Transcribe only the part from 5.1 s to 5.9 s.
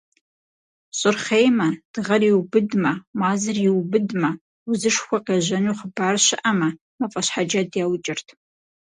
къежьэну